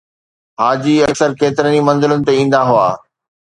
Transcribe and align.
حاجي 0.61 0.93
اڪثر 1.07 1.29
ڪيترن 1.41 1.73
ئي 1.75 1.81
منزلن 1.89 2.19
تي 2.25 2.31
ايندا 2.39 2.59
هئا 2.69 2.89